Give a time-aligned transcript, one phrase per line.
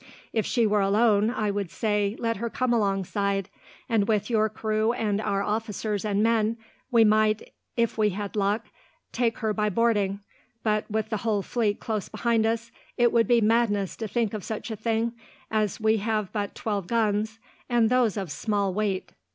[0.33, 3.49] If she were alone I should say, let her come alongside,
[3.87, 6.57] and with your crew and our officers and men
[6.89, 8.65] we might, if we had luck,
[9.11, 10.21] take her by boarding;
[10.63, 14.43] but, with the whole fleet close behind us, it would be madness to think of
[14.43, 15.13] such a thing,
[15.51, 17.37] as we have but twelve guns,
[17.69, 19.11] and those of small weight."